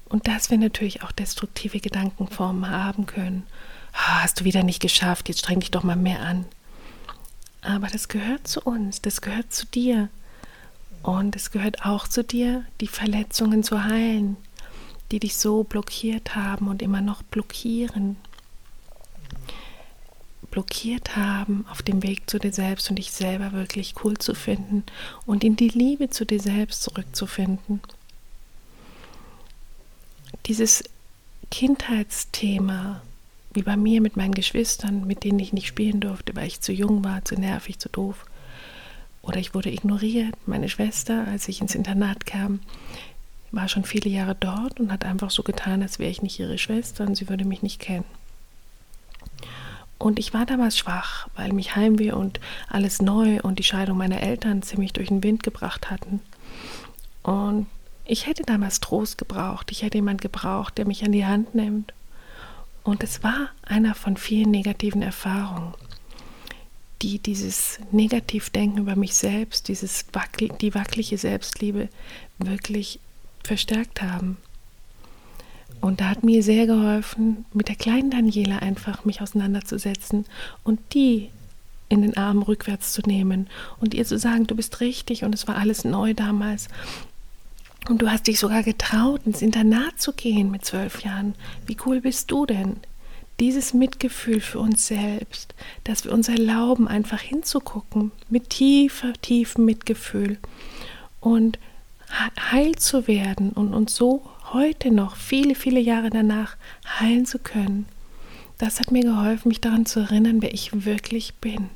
und 0.08 0.26
dass 0.26 0.50
wir 0.50 0.58
natürlich 0.58 1.02
auch 1.02 1.12
destruktive 1.12 1.80
Gedankenformen 1.80 2.70
haben 2.70 3.06
können. 3.06 3.46
Oh, 3.92 4.22
hast 4.22 4.40
du 4.40 4.44
wieder 4.44 4.62
nicht 4.62 4.80
geschafft, 4.80 5.28
jetzt 5.28 5.40
streng 5.40 5.60
dich 5.60 5.70
doch 5.70 5.82
mal 5.82 5.96
mehr 5.96 6.20
an. 6.20 6.46
Aber 7.62 7.88
das 7.88 8.08
gehört 8.08 8.46
zu 8.46 8.60
uns, 8.62 9.02
das 9.02 9.20
gehört 9.20 9.52
zu 9.52 9.66
dir. 9.66 10.08
Und 11.02 11.36
es 11.36 11.50
gehört 11.50 11.84
auch 11.84 12.08
zu 12.08 12.24
dir, 12.24 12.64
die 12.80 12.86
Verletzungen 12.86 13.62
zu 13.62 13.84
heilen, 13.84 14.36
die 15.10 15.20
dich 15.20 15.36
so 15.36 15.64
blockiert 15.64 16.34
haben 16.34 16.68
und 16.68 16.82
immer 16.82 17.00
noch 17.00 17.22
blockieren. 17.22 18.16
Blockiert 20.50 21.16
haben 21.16 21.66
auf 21.70 21.82
dem 21.82 22.02
Weg 22.02 22.28
zu 22.28 22.38
dir 22.38 22.52
selbst 22.52 22.88
und 22.88 22.96
dich 22.96 23.12
selber 23.12 23.52
wirklich 23.52 23.94
cool 24.02 24.16
zu 24.16 24.34
finden 24.34 24.82
und 25.26 25.44
in 25.44 25.56
die 25.56 25.68
Liebe 25.68 26.08
zu 26.08 26.24
dir 26.24 26.40
selbst 26.40 26.82
zurückzufinden 26.82 27.80
dieses 30.46 30.84
Kindheitsthema, 31.50 33.00
wie 33.52 33.62
bei 33.62 33.76
mir 33.76 34.00
mit 34.00 34.16
meinen 34.16 34.34
Geschwistern, 34.34 35.06
mit 35.06 35.24
denen 35.24 35.38
ich 35.38 35.52
nicht 35.52 35.66
spielen 35.66 36.00
durfte, 36.00 36.36
weil 36.36 36.46
ich 36.46 36.60
zu 36.60 36.72
jung 36.72 37.04
war, 37.04 37.24
zu 37.24 37.34
nervig, 37.34 37.78
zu 37.78 37.88
doof. 37.88 38.26
Oder 39.22 39.38
ich 39.38 39.54
wurde 39.54 39.70
ignoriert. 39.70 40.34
Meine 40.46 40.68
Schwester, 40.68 41.26
als 41.26 41.48
ich 41.48 41.60
ins 41.60 41.74
Internat 41.74 42.26
kam, 42.26 42.60
war 43.50 43.68
schon 43.68 43.84
viele 43.84 44.10
Jahre 44.10 44.36
dort 44.38 44.78
und 44.78 44.92
hat 44.92 45.04
einfach 45.04 45.30
so 45.30 45.42
getan, 45.42 45.82
als 45.82 45.98
wäre 45.98 46.10
ich 46.10 46.22
nicht 46.22 46.38
ihre 46.38 46.58
Schwester 46.58 47.04
und 47.04 47.16
sie 47.16 47.28
würde 47.28 47.44
mich 47.44 47.62
nicht 47.62 47.80
kennen. 47.80 48.04
Und 49.98 50.18
ich 50.18 50.32
war 50.32 50.46
damals 50.46 50.78
schwach, 50.78 51.28
weil 51.34 51.52
mich 51.52 51.74
Heimweh 51.74 52.12
und 52.12 52.38
alles 52.68 53.02
neu 53.02 53.40
und 53.42 53.58
die 53.58 53.64
Scheidung 53.64 53.98
meiner 53.98 54.22
Eltern 54.22 54.62
ziemlich 54.62 54.92
durch 54.92 55.08
den 55.08 55.24
Wind 55.24 55.42
gebracht 55.42 55.90
hatten. 55.90 56.20
Und 57.24 57.66
ich 58.08 58.26
hätte 58.26 58.42
damals 58.42 58.80
Trost 58.80 59.18
gebraucht. 59.18 59.70
Ich 59.70 59.82
hätte 59.82 59.98
jemand 59.98 60.22
gebraucht, 60.22 60.78
der 60.78 60.86
mich 60.86 61.04
an 61.04 61.12
die 61.12 61.26
Hand 61.26 61.54
nimmt. 61.54 61.92
Und 62.82 63.04
es 63.04 63.22
war 63.22 63.50
einer 63.62 63.94
von 63.94 64.16
vielen 64.16 64.50
negativen 64.50 65.02
Erfahrungen, 65.02 65.74
die 67.02 67.18
dieses 67.18 67.78
Negativdenken 67.92 68.78
über 68.78 68.96
mich 68.96 69.14
selbst, 69.14 69.68
dieses 69.68 70.06
wackel, 70.12 70.48
die 70.60 70.74
wackelige 70.74 71.18
Selbstliebe 71.18 71.90
wirklich 72.38 72.98
verstärkt 73.44 74.00
haben. 74.00 74.38
Und 75.82 76.00
da 76.00 76.08
hat 76.08 76.24
mir 76.24 76.42
sehr 76.42 76.66
geholfen, 76.66 77.44
mit 77.52 77.68
der 77.68 77.76
kleinen 77.76 78.10
Daniela 78.10 78.60
einfach 78.60 79.04
mich 79.04 79.20
auseinanderzusetzen 79.20 80.24
und 80.64 80.80
die 80.94 81.28
in 81.90 82.02
den 82.02 82.16
Arm 82.16 82.42
rückwärts 82.42 82.92
zu 82.92 83.02
nehmen 83.02 83.48
und 83.80 83.94
ihr 83.94 84.04
zu 84.04 84.18
sagen, 84.18 84.46
du 84.46 84.56
bist 84.56 84.80
richtig 84.80 85.24
und 85.24 85.34
es 85.34 85.46
war 85.46 85.56
alles 85.56 85.84
neu 85.84 86.14
damals 86.14 86.68
und 87.86 88.02
du 88.02 88.10
hast 88.10 88.26
dich 88.26 88.38
sogar 88.38 88.62
getraut, 88.62 89.22
ins 89.24 89.42
Internat 89.42 90.00
zu 90.00 90.12
gehen 90.12 90.50
mit 90.50 90.64
zwölf 90.64 91.02
Jahren. 91.04 91.34
Wie 91.66 91.76
cool 91.86 92.00
bist 92.00 92.30
du 92.30 92.44
denn? 92.44 92.76
Dieses 93.40 93.72
Mitgefühl 93.72 94.40
für 94.40 94.58
uns 94.58 94.88
selbst, 94.88 95.54
dass 95.84 96.04
wir 96.04 96.12
uns 96.12 96.28
erlauben, 96.28 96.88
einfach 96.88 97.20
hinzugucken, 97.20 98.10
mit 98.28 98.50
tiefer, 98.50 99.12
tiefem 99.22 99.64
Mitgefühl 99.64 100.38
und 101.20 101.58
heil 102.52 102.74
zu 102.76 103.06
werden 103.06 103.50
und 103.50 103.74
uns 103.74 103.94
so 103.94 104.28
heute 104.52 104.90
noch, 104.90 105.16
viele, 105.16 105.54
viele 105.54 105.80
Jahre 105.80 106.10
danach, 106.10 106.56
heilen 106.98 107.26
zu 107.26 107.38
können. 107.38 107.86
Das 108.58 108.80
hat 108.80 108.90
mir 108.90 109.02
geholfen, 109.02 109.48
mich 109.48 109.60
daran 109.60 109.86
zu 109.86 110.00
erinnern, 110.00 110.42
wer 110.42 110.52
ich 110.52 110.84
wirklich 110.84 111.34
bin. 111.34 111.70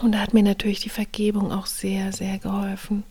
Und 0.00 0.12
da 0.12 0.18
hat 0.18 0.32
mir 0.32 0.42
natürlich 0.42 0.80
die 0.80 0.88
Vergebung 0.88 1.52
auch 1.52 1.66
sehr, 1.66 2.12
sehr 2.12 2.38
geholfen 2.38 3.04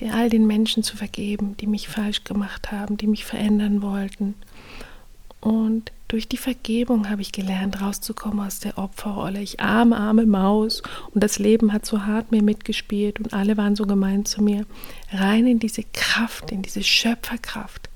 dir 0.00 0.14
all 0.14 0.28
den 0.28 0.46
Menschen 0.46 0.82
zu 0.82 0.96
vergeben, 0.96 1.56
die 1.58 1.66
mich 1.66 1.88
falsch 1.88 2.24
gemacht 2.24 2.72
haben, 2.72 2.96
die 2.96 3.06
mich 3.06 3.24
verändern 3.24 3.82
wollten. 3.82 4.34
Und 5.40 5.92
durch 6.08 6.28
die 6.28 6.36
Vergebung 6.36 7.10
habe 7.10 7.22
ich 7.22 7.32
gelernt, 7.32 7.80
rauszukommen 7.80 8.46
aus 8.46 8.60
der 8.60 8.78
Opferrolle. 8.78 9.40
Ich 9.40 9.60
arme, 9.60 9.96
arme 9.96 10.26
Maus 10.26 10.82
und 11.12 11.22
das 11.22 11.38
Leben 11.38 11.72
hat 11.72 11.84
so 11.84 12.04
hart 12.04 12.30
mir 12.30 12.42
mitgespielt 12.42 13.18
und 13.18 13.32
alle 13.32 13.56
waren 13.56 13.76
so 13.76 13.86
gemein 13.86 14.24
zu 14.24 14.42
mir. 14.42 14.66
Rein 15.12 15.46
in 15.46 15.58
diese 15.58 15.82
Kraft, 15.92 16.52
in 16.52 16.62
diese 16.62 16.82
Schöpferkraft. 16.82 17.88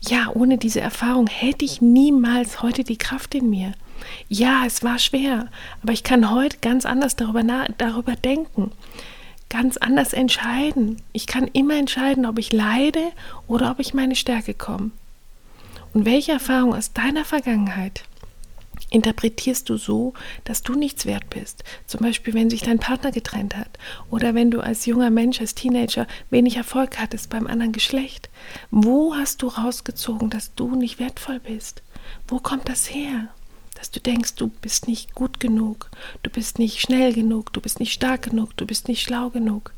Ja, 0.00 0.30
ohne 0.34 0.58
diese 0.58 0.80
Erfahrung 0.80 1.26
hätte 1.26 1.64
ich 1.64 1.80
niemals 1.80 2.62
heute 2.62 2.84
die 2.84 2.98
Kraft 2.98 3.34
in 3.34 3.50
mir. 3.50 3.72
Ja, 4.28 4.64
es 4.66 4.82
war 4.82 4.98
schwer, 4.98 5.48
aber 5.82 5.92
ich 5.92 6.02
kann 6.02 6.30
heute 6.30 6.58
ganz 6.62 6.86
anders 6.86 7.16
darüber, 7.16 7.42
darüber 7.76 8.16
denken 8.16 8.72
ganz 9.50 9.76
anders 9.76 10.14
entscheiden. 10.14 11.02
Ich 11.12 11.26
kann 11.26 11.48
immer 11.52 11.76
entscheiden, 11.76 12.24
ob 12.24 12.38
ich 12.38 12.52
leide 12.52 13.12
oder 13.46 13.70
ob 13.70 13.80
ich 13.80 13.92
meine 13.92 14.16
Stärke 14.16 14.54
komme. 14.54 14.92
Und 15.92 16.06
welche 16.06 16.32
Erfahrung 16.32 16.74
aus 16.74 16.92
deiner 16.94 17.24
Vergangenheit 17.24 18.04
interpretierst 18.90 19.68
du 19.68 19.76
so, 19.76 20.14
dass 20.44 20.62
du 20.62 20.74
nichts 20.74 21.04
wert 21.04 21.28
bist? 21.30 21.64
Zum 21.86 22.00
Beispiel, 22.00 22.32
wenn 22.32 22.48
sich 22.48 22.62
dein 22.62 22.78
Partner 22.78 23.10
getrennt 23.10 23.56
hat 23.56 23.78
oder 24.08 24.34
wenn 24.34 24.50
du 24.50 24.60
als 24.60 24.86
junger 24.86 25.10
Mensch, 25.10 25.40
als 25.40 25.54
Teenager 25.54 26.06
wenig 26.30 26.56
Erfolg 26.56 26.98
hattest 26.98 27.28
beim 27.28 27.46
anderen 27.46 27.72
Geschlecht. 27.72 28.30
Wo 28.70 29.14
hast 29.16 29.42
du 29.42 29.48
rausgezogen, 29.48 30.30
dass 30.30 30.54
du 30.54 30.76
nicht 30.76 31.00
wertvoll 31.00 31.40
bist? 31.40 31.82
Wo 32.28 32.38
kommt 32.38 32.68
das 32.68 32.88
her? 32.94 33.28
Dass 33.80 33.90
du 33.90 33.98
denkst, 33.98 34.34
du 34.34 34.48
bist 34.48 34.88
nicht 34.88 35.14
gut 35.14 35.40
genug, 35.40 35.90
du 36.22 36.28
bist 36.28 36.58
nicht 36.58 36.80
schnell 36.80 37.14
genug, 37.14 37.50
du 37.54 37.62
bist 37.62 37.80
nicht 37.80 37.94
stark 37.94 38.20
genug, 38.24 38.54
du 38.58 38.66
bist 38.66 38.88
nicht 38.88 39.02
schlau 39.02 39.30
genug. 39.30 39.72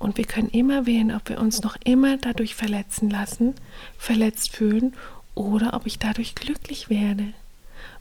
Und 0.00 0.16
wir 0.16 0.24
können 0.24 0.48
immer 0.48 0.84
wählen, 0.84 1.14
ob 1.14 1.28
wir 1.28 1.38
uns 1.38 1.62
noch 1.62 1.76
immer 1.84 2.16
dadurch 2.16 2.56
verletzen 2.56 3.08
lassen, 3.08 3.54
verletzt 3.96 4.50
fühlen 4.50 4.94
oder 5.36 5.74
ob 5.74 5.86
ich 5.86 6.00
dadurch 6.00 6.34
glücklich 6.34 6.90
werde. 6.90 7.32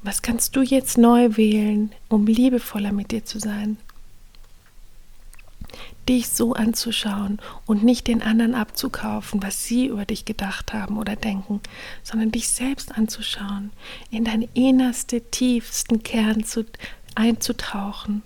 Was 0.02 0.24
kannst 0.24 0.56
du 0.56 0.64
jetzt 0.64 0.98
neu 0.98 1.38
wählen, 1.38 1.92
um 2.10 2.26
liebevoller 2.26 2.92
mit 2.92 3.12
dir 3.12 3.24
zu 3.24 3.38
sein? 3.38 3.78
Dich 6.08 6.30
so 6.30 6.54
anzuschauen 6.54 7.40
und 7.66 7.84
nicht 7.84 8.08
den 8.08 8.22
anderen 8.22 8.56
abzukaufen, 8.56 9.44
was 9.44 9.66
sie 9.66 9.88
über 9.88 10.06
dich 10.06 10.26
gedacht 10.26 10.74
haben 10.74 10.98
oder 10.98 11.16
denken, 11.16 11.62
sondern 12.04 12.32
dich 12.32 12.50
selbst 12.50 12.98
anzuschauen, 12.98 13.72
in 14.10 14.24
deinen 14.24 14.48
innerste, 14.54 15.22
tiefsten 15.22 16.04
Kern 16.04 16.44
zu, 16.44 16.66
einzutauchen 17.16 18.24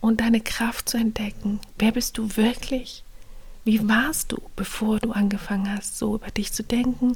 und 0.00 0.20
deine 0.20 0.40
Kraft 0.40 0.88
zu 0.88 0.98
entdecken. 0.98 1.60
Wer 1.78 1.92
bist 1.92 2.18
du 2.18 2.36
wirklich? 2.36 3.04
Wie 3.64 3.88
warst 3.88 4.32
du, 4.32 4.38
bevor 4.56 4.98
du 4.98 5.12
angefangen 5.12 5.72
hast, 5.72 5.96
so 5.96 6.16
über 6.16 6.30
dich 6.32 6.52
zu 6.52 6.64
denken 6.64 7.12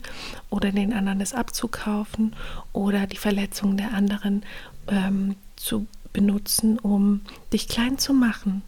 oder 0.48 0.70
den 0.70 0.92
anderen 0.92 1.20
es 1.20 1.34
abzukaufen 1.34 2.36
oder 2.72 3.08
die 3.08 3.16
Verletzungen 3.16 3.76
der 3.76 3.92
anderen 3.92 4.44
ähm, 4.86 5.34
zu 5.56 5.88
benutzen, 6.12 6.78
um 6.78 7.22
dich 7.52 7.66
klein 7.66 7.98
zu 7.98 8.14
machen? 8.14 8.62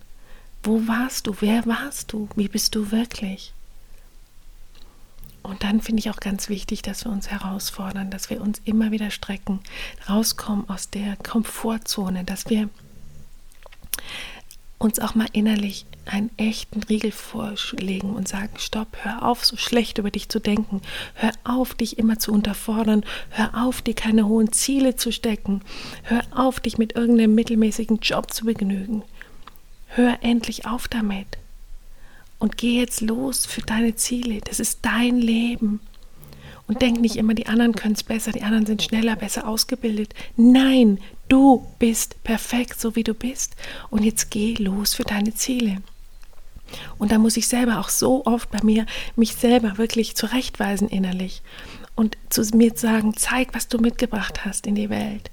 Wo 0.68 0.86
warst 0.86 1.26
du? 1.26 1.34
Wer 1.40 1.64
warst 1.64 2.12
du? 2.12 2.28
Wie 2.36 2.46
bist 2.46 2.74
du 2.74 2.90
wirklich? 2.90 3.54
Und 5.42 5.64
dann 5.64 5.80
finde 5.80 6.00
ich 6.00 6.10
auch 6.10 6.20
ganz 6.20 6.50
wichtig, 6.50 6.82
dass 6.82 7.06
wir 7.06 7.10
uns 7.10 7.30
herausfordern, 7.30 8.10
dass 8.10 8.28
wir 8.28 8.42
uns 8.42 8.60
immer 8.66 8.90
wieder 8.90 9.10
strecken, 9.10 9.60
rauskommen 10.10 10.68
aus 10.68 10.90
der 10.90 11.16
Komfortzone, 11.16 12.24
dass 12.24 12.50
wir 12.50 12.68
uns 14.76 14.98
auch 14.98 15.14
mal 15.14 15.28
innerlich 15.32 15.86
einen 16.04 16.28
echten 16.36 16.82
Riegel 16.82 17.12
vorlegen 17.12 18.14
und 18.14 18.28
sagen, 18.28 18.52
stopp, 18.58 18.94
hör 19.00 19.22
auf, 19.22 19.46
so 19.46 19.56
schlecht 19.56 19.96
über 19.96 20.10
dich 20.10 20.28
zu 20.28 20.38
denken, 20.38 20.82
hör 21.14 21.32
auf, 21.44 21.72
dich 21.76 21.98
immer 21.98 22.18
zu 22.18 22.30
unterfordern, 22.30 23.06
hör 23.30 23.64
auf, 23.64 23.80
dir 23.80 23.94
keine 23.94 24.26
hohen 24.26 24.52
Ziele 24.52 24.96
zu 24.96 25.12
stecken, 25.12 25.62
hör 26.02 26.24
auf, 26.30 26.60
dich 26.60 26.76
mit 26.76 26.94
irgendeinem 26.94 27.34
mittelmäßigen 27.34 28.00
Job 28.00 28.34
zu 28.34 28.44
begnügen, 28.44 29.02
Hör 29.88 30.18
endlich 30.22 30.66
auf 30.66 30.88
damit 30.88 31.38
und 32.38 32.56
geh 32.56 32.78
jetzt 32.78 33.00
los 33.00 33.46
für 33.46 33.62
deine 33.62 33.96
Ziele. 33.96 34.40
Das 34.40 34.60
ist 34.60 34.80
dein 34.82 35.18
Leben. 35.18 35.80
Und 36.66 36.82
denk 36.82 37.00
nicht 37.00 37.16
immer, 37.16 37.32
die 37.32 37.46
anderen 37.46 37.74
können 37.74 37.94
es 37.94 38.02
besser, 38.02 38.30
die 38.30 38.42
anderen 38.42 38.66
sind 38.66 38.82
schneller, 38.82 39.16
besser 39.16 39.48
ausgebildet. 39.48 40.14
Nein, 40.36 40.98
du 41.28 41.66
bist 41.78 42.22
perfekt, 42.24 42.78
so 42.78 42.94
wie 42.94 43.04
du 43.04 43.14
bist. 43.14 43.56
Und 43.88 44.04
jetzt 44.04 44.30
geh 44.30 44.54
los 44.54 44.94
für 44.94 45.04
deine 45.04 45.34
Ziele. 45.34 45.78
Und 46.98 47.10
da 47.10 47.18
muss 47.18 47.38
ich 47.38 47.48
selber 47.48 47.80
auch 47.80 47.88
so 47.88 48.26
oft 48.26 48.50
bei 48.50 48.58
mir 48.62 48.84
mich 49.16 49.34
selber 49.34 49.78
wirklich 49.78 50.14
zurechtweisen 50.14 50.88
innerlich 50.88 51.40
und 51.94 52.18
zu 52.28 52.42
mir 52.54 52.72
sagen, 52.76 53.16
zeig, 53.16 53.54
was 53.54 53.68
du 53.68 53.78
mitgebracht 53.78 54.44
hast 54.44 54.66
in 54.66 54.74
die 54.74 54.90
Welt. 54.90 55.30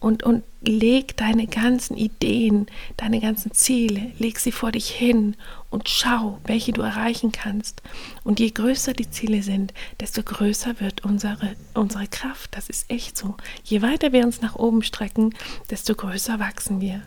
Und, 0.00 0.22
und 0.22 0.44
leg 0.60 1.16
deine 1.16 1.48
ganzen 1.48 1.96
Ideen, 1.96 2.66
deine 2.96 3.20
ganzen 3.20 3.52
Ziele, 3.52 4.12
leg 4.18 4.38
sie 4.38 4.52
vor 4.52 4.70
dich 4.70 4.90
hin 4.90 5.34
und 5.70 5.88
schau, 5.88 6.38
welche 6.44 6.72
du 6.72 6.82
erreichen 6.82 7.32
kannst. 7.32 7.82
Und 8.22 8.38
je 8.38 8.50
größer 8.50 8.92
die 8.92 9.10
Ziele 9.10 9.42
sind, 9.42 9.74
desto 9.98 10.22
größer 10.22 10.78
wird 10.80 11.04
unsere, 11.04 11.56
unsere 11.74 12.06
Kraft. 12.06 12.56
Das 12.56 12.68
ist 12.68 12.88
echt 12.90 13.16
so. 13.16 13.36
Je 13.64 13.82
weiter 13.82 14.12
wir 14.12 14.24
uns 14.24 14.40
nach 14.40 14.54
oben 14.54 14.82
strecken, 14.82 15.34
desto 15.70 15.94
größer 15.94 16.38
wachsen 16.38 16.80
wir. 16.80 17.02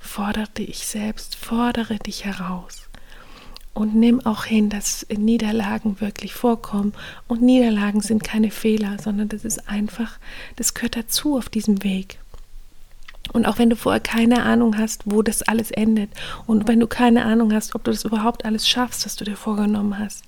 Fordere 0.00 0.48
dich 0.48 0.86
selbst, 0.86 1.36
fordere 1.36 1.98
dich 1.98 2.24
heraus 2.24 2.87
und 3.78 3.94
nimm 3.94 4.26
auch 4.26 4.44
hin, 4.44 4.70
dass 4.70 5.06
Niederlagen 5.08 6.00
wirklich 6.00 6.34
vorkommen. 6.34 6.94
Und 7.28 7.42
Niederlagen 7.42 8.00
sind 8.00 8.24
keine 8.24 8.50
Fehler, 8.50 8.96
sondern 9.00 9.28
das 9.28 9.44
ist 9.44 9.68
einfach, 9.68 10.18
das 10.56 10.74
gehört 10.74 10.96
dazu 10.96 11.38
auf 11.38 11.48
diesem 11.48 11.84
Weg. 11.84 12.18
Und 13.32 13.46
auch 13.46 13.58
wenn 13.58 13.70
du 13.70 13.76
vorher 13.76 14.00
keine 14.00 14.42
Ahnung 14.42 14.76
hast, 14.76 15.02
wo 15.04 15.22
das 15.22 15.42
alles 15.42 15.70
endet 15.70 16.10
und 16.48 16.66
wenn 16.66 16.80
du 16.80 16.88
keine 16.88 17.24
Ahnung 17.24 17.52
hast, 17.52 17.76
ob 17.76 17.84
du 17.84 17.92
das 17.92 18.04
überhaupt 18.04 18.44
alles 18.44 18.68
schaffst, 18.68 19.06
was 19.06 19.14
du 19.14 19.24
dir 19.24 19.36
vorgenommen 19.36 19.96
hast, 19.96 20.24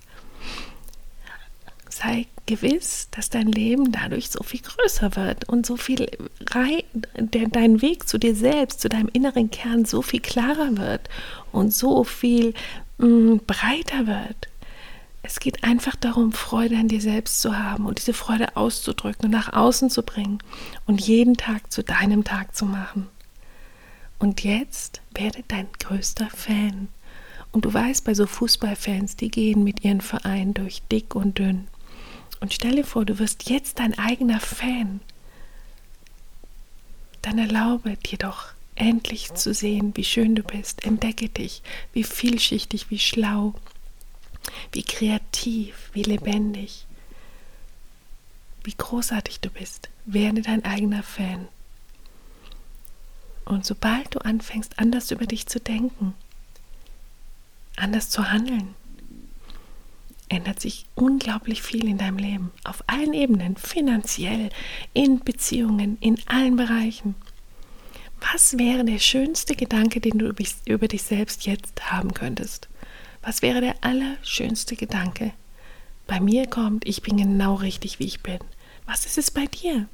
sei 1.89 2.29
gewiss, 2.47 3.09
dass 3.11 3.31
dein 3.31 3.49
Leben 3.49 3.91
dadurch 3.91 4.31
so 4.31 4.45
viel 4.45 4.61
größer 4.61 5.17
wird 5.17 5.49
und 5.49 5.67
so 5.67 5.77
viel 5.77 6.09
dein 6.47 7.83
Weg 7.83 8.09
zu 8.09 8.19
dir 8.19 8.37
selbst, 8.37 8.81
zu 8.81 8.89
deinem 8.89 9.09
inneren 9.13 9.51
Kern 9.51 9.85
so 9.85 10.03
viel 10.03 10.21
klarer 10.21 10.77
wird 10.77 11.09
und 11.53 11.73
so 11.73 12.05
viel 12.05 12.55
breiter 13.01 14.07
wird. 14.07 14.49
Es 15.23 15.39
geht 15.41 15.65
einfach 15.65 15.97
darum, 15.97 16.33
Freude 16.33 16.77
an 16.77 16.89
dir 16.89 17.01
selbst 17.01 17.41
zu 17.41 17.59
haben 17.59 17.87
und 17.87 17.99
diese 17.99 18.15
Freude 18.15 18.57
auszudrücken 18.57 19.27
und 19.27 19.31
nach 19.31 19.53
außen 19.53 19.91
zu 19.91 20.03
bringen 20.03 20.39
und 20.87 21.01
jeden 21.01 21.37
Tag 21.37 21.71
zu 21.71 21.83
deinem 21.83 22.25
Tag 22.25 22.55
zu 22.55 22.65
machen. 22.65 23.09
Und 24.19 24.45
jetzt 24.45 25.01
werde 25.15 25.43
dein 25.49 25.69
größter 25.79 26.29
Fan. 26.31 26.89
Und 27.53 27.65
du 27.65 27.73
weißt, 27.73 28.05
bei 28.05 28.15
so 28.15 28.27
Fußballfans, 28.27 29.17
die 29.17 29.31
gehen 29.31 29.65
mit 29.65 29.85
ihren 29.85 30.01
Vereinen 30.01 30.55
durch 30.55 30.83
dick 30.91 31.15
und 31.15 31.39
dünn. 31.39 31.69
Und 32.41 32.55
stell 32.55 32.77
dir 32.77 32.85
vor, 32.85 33.05
du 33.05 33.19
wirst 33.19 33.49
jetzt 33.51 33.79
dein 33.79 33.99
eigener 33.99 34.41
Fan. 34.41 35.01
Dann 37.23 37.39
erlaube 37.39 37.97
dir 37.97 38.19
doch 38.19 38.53
endlich 38.81 39.35
zu 39.35 39.53
sehen, 39.53 39.93
wie 39.95 40.05
schön 40.05 40.35
du 40.35 40.43
bist. 40.43 40.85
Entdecke 40.85 41.29
dich, 41.29 41.63
wie 41.93 42.05
vielschichtig, 42.05 42.91
wie 42.91 42.99
schlau, 42.99 43.55
wie 44.73 44.83
kreativ, 44.83 45.91
wie 45.93 46.03
lebendig, 46.03 46.87
wie 48.65 48.75
großartig 48.77 49.41
du 49.41 49.51
bist. 49.51 49.91
Werde 50.07 50.43
dein 50.43 50.65
eigener 50.65 51.03
Fan. 51.03 51.47
Und 53.45 53.67
sobald 53.67 54.15
du 54.15 54.21
anfängst, 54.21 54.79
anders 54.79 55.11
über 55.11 55.27
dich 55.27 55.47
zu 55.47 55.61
denken, 55.61 56.15
anders 57.77 58.09
zu 58.09 58.31
handeln, 58.31 58.75
ändert 60.29 60.61
sich 60.61 60.87
unglaublich 60.95 61.61
viel 61.61 61.87
in 61.87 61.99
deinem 61.99 62.19
Leben. 62.19 62.53
Auf 62.65 62.85
allen 62.87 63.13
Ebenen, 63.13 63.57
finanziell, 63.57 64.51
in 64.95 65.21
Beziehungen, 65.21 65.99
in 66.01 66.17
allen 66.27 66.57
Bereichen. 66.57 67.17
Was 68.21 68.59
wäre 68.59 68.85
der 68.85 68.99
schönste 68.99 69.55
Gedanke, 69.55 70.01
den 70.01 70.19
du 70.19 70.35
über 70.67 70.89
dich 70.89 71.03
selbst 71.03 71.47
jetzt 71.47 71.91
haben 71.91 72.15
könntest? 72.15 72.69
Was 73.23 73.43
wäre 73.43 73.61
der 73.61 73.75
allerschönste 73.83 74.77
Gedanke? 74.77 75.33
Bei 76.07 76.21
mir 76.21 76.47
kommt, 76.47 76.87
ich 76.87 77.03
bin 77.03 77.17
genau 77.17 77.55
richtig, 77.55 77.99
wie 77.99 78.07
ich 78.07 78.21
bin. 78.21 78.39
Was 78.87 79.07
ist 79.07 79.19
es 79.19 79.31
bei 79.31 79.47
dir? 79.47 79.87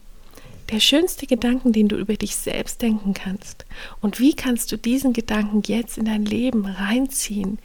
Der 0.70 0.80
schönste 0.80 1.26
Gedanken, 1.26 1.72
den 1.72 1.88
du 1.88 1.96
über 1.96 2.14
dich 2.14 2.34
selbst 2.34 2.82
denken 2.82 3.14
kannst. 3.14 3.66
Und 4.00 4.18
wie 4.18 4.34
kannst 4.34 4.72
du 4.72 4.78
diesen 4.78 5.12
Gedanken 5.12 5.62
jetzt 5.66 5.96
in 5.96 6.06
dein 6.06 6.24
Leben 6.24 6.66
reinziehen, 6.66 7.58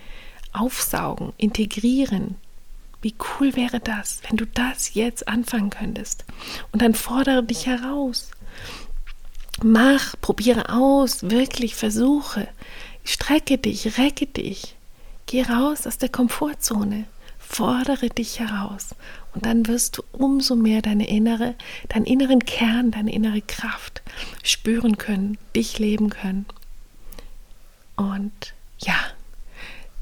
aufsaugen, 0.54 1.34
integrieren? 1.38 2.36
Wie 3.02 3.16
cool 3.40 3.56
wäre 3.56 3.80
das, 3.80 4.22
wenn 4.28 4.38
du 4.38 4.46
das 4.46 4.94
jetzt 4.94 5.28
anfangen 5.28 5.72
könntest? 5.72 6.26
Und 6.72 6.84
dann 6.84 6.94
fordere 6.94 7.44
dich 7.44 7.66
heraus. 7.66 8.30
Mach, 9.63 10.15
probiere 10.21 10.69
aus, 10.69 11.30
wirklich 11.30 11.76
versuche. 11.76 12.47
Strecke 13.04 13.58
dich, 13.58 13.97
recke 14.00 14.26
dich. 14.26 14.76
Geh 15.28 15.43
raus 15.43 15.86
aus 15.86 15.97
der 15.97 16.10
Komfortzone. 16.10 17.06
Fordere 17.38 18.10
dich 18.10 18.39
heraus. 18.39 18.95
Und 19.36 19.45
dann 19.45 19.67
wirst 19.67 19.97
du 19.97 20.04
umso 20.13 20.56
mehr 20.56 20.82
deine 20.82 21.08
innere, 21.08 21.56
deinen 21.89 22.06
inneren 22.06 22.39
Kern, 22.39 22.91
deine 22.91 23.13
innere 23.13 23.41
Kraft 23.41 24.02
spüren 24.43 24.97
können, 24.97 25.38
dich 25.56 25.78
leben 25.78 26.10
können. 26.10 26.45
Und 27.95 28.54
ja, 28.80 28.95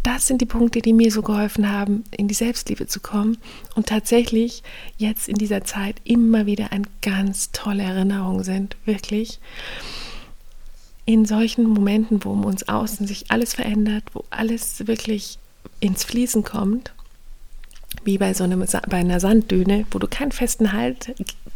das 0.03 0.27
sind 0.27 0.41
die 0.41 0.45
Punkte, 0.45 0.81
die 0.81 0.93
mir 0.93 1.11
so 1.11 1.21
geholfen 1.21 1.71
haben, 1.71 2.03
in 2.15 2.27
die 2.27 2.33
Selbstliebe 2.33 2.87
zu 2.87 2.99
kommen 2.99 3.37
und 3.75 3.87
tatsächlich 3.87 4.63
jetzt 4.97 5.27
in 5.27 5.35
dieser 5.35 5.63
Zeit 5.63 5.97
immer 6.03 6.45
wieder 6.45 6.71
eine 6.71 6.85
ganz 7.01 7.51
tolle 7.51 7.83
Erinnerung 7.83 8.43
sind, 8.43 8.77
wirklich. 8.85 9.39
In 11.05 11.25
solchen 11.25 11.65
Momenten, 11.65 12.23
wo 12.23 12.31
um 12.31 12.45
uns 12.45 12.69
außen 12.69 13.07
sich 13.07 13.31
alles 13.31 13.55
verändert, 13.55 14.03
wo 14.13 14.23
alles 14.29 14.87
wirklich 14.87 15.39
ins 15.79 16.03
Fließen 16.03 16.43
kommt, 16.43 16.93
wie 18.03 18.17
bei 18.17 18.33
so 18.33 18.43
einem, 18.43 18.63
bei 18.89 18.97
einer 18.97 19.19
Sanddüne, 19.19 19.85
wo 19.91 19.99
du 19.99 20.07
keinen 20.07 20.31
festen 20.31 20.71
Halt 20.71 21.15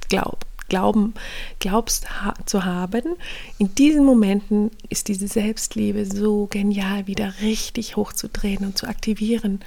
glaubst 0.09 0.42
glauben, 0.69 1.13
glaubst 1.59 2.09
ha 2.21 2.33
zu 2.45 2.65
haben, 2.65 3.15
in 3.57 3.73
diesen 3.75 4.05
Momenten 4.05 4.71
ist 4.89 5.07
diese 5.07 5.27
Selbstliebe 5.27 6.05
so 6.05 6.47
genial, 6.49 7.07
wieder 7.07 7.33
richtig 7.41 7.95
hochzudrehen 7.95 8.65
und 8.65 8.77
zu 8.77 8.87
aktivieren 8.87 9.59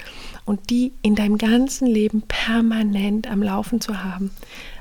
und 0.45 0.71
die 0.71 0.93
in 1.03 1.15
deinem 1.15 1.39
ganzen 1.39 1.87
Leben 1.87 2.23
permanent 2.23 3.31
am 3.31 3.43
Laufen 3.43 3.81
zu 3.81 4.03
haben. 4.03 4.31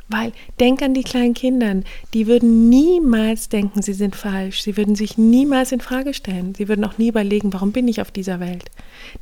Weil 0.07 0.33
denk 0.59 0.83
an 0.83 0.93
die 0.93 1.03
kleinen 1.03 1.33
Kinder, 1.33 1.81
die 2.13 2.27
würden 2.27 2.69
niemals 2.69 3.49
denken, 3.49 3.81
sie 3.81 3.93
sind 3.93 4.15
falsch. 4.15 4.61
Sie 4.61 4.77
würden 4.77 4.95
sich 4.95 5.17
niemals 5.17 5.71
in 5.71 5.81
Frage 5.81 6.13
stellen. 6.13 6.53
Sie 6.53 6.67
würden 6.67 6.85
auch 6.85 6.99
nie 6.99 7.07
überlegen, 7.07 7.51
warum 7.53 7.71
bin 7.71 7.87
ich 7.87 8.01
auf 8.01 8.11
dieser 8.11 8.39
Welt. 8.39 8.65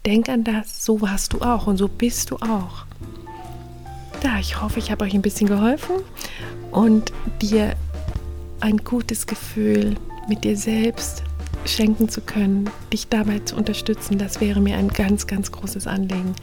Denk 0.06 0.27
an 0.27 0.43
das, 0.43 0.84
so 0.84 0.99
warst 0.99 1.34
du 1.34 1.41
auch 1.41 1.67
und 1.67 1.77
so 1.77 1.88
bist 1.88 2.32
du 2.32 2.36
auch. 2.38 2.86
Da, 4.23 4.39
ich 4.39 4.62
hoffe, 4.62 4.79
ich 4.79 4.89
habe 4.89 5.03
euch 5.03 5.13
ein 5.13 5.21
bisschen 5.21 5.47
geholfen 5.47 5.97
und 6.71 7.12
dir 7.41 7.75
ein 8.62 8.77
gutes 8.77 9.27
Gefühl 9.27 9.95
mit 10.29 10.45
dir 10.45 10.55
selbst 10.55 11.23
schenken 11.65 12.09
zu 12.09 12.21
können, 12.21 12.69
dich 12.91 13.09
dabei 13.09 13.39
zu 13.39 13.55
unterstützen, 13.55 14.17
das 14.17 14.41
wäre 14.41 14.62
mir 14.62 14.77
ein 14.77 14.88
ganz, 14.88 15.27
ganz 15.27 15.51
großes 15.51 15.88
Anliegen. 15.88 16.36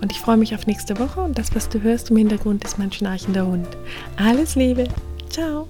Und 0.00 0.12
ich 0.12 0.18
freue 0.18 0.36
mich 0.36 0.54
auf 0.54 0.66
nächste 0.66 0.98
Woche 0.98 1.20
und 1.20 1.38
das, 1.38 1.54
was 1.54 1.68
du 1.68 1.80
hörst 1.80 2.10
im 2.10 2.16
Hintergrund, 2.16 2.64
ist 2.64 2.78
mein 2.78 2.92
schnarchender 2.92 3.46
Hund. 3.46 3.68
Alles 4.16 4.56
Liebe. 4.56 4.88
Ciao. 5.30 5.68